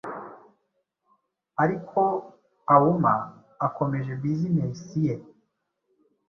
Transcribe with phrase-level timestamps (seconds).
[1.63, 2.01] ariko
[2.75, 3.13] auma
[3.67, 5.15] akomeje business ye